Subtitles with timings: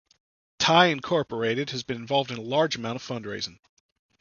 [0.57, 3.59] Ty, Incorporated has been involved in a large amount of fundraising.